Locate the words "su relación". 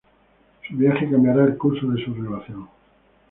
2.03-2.67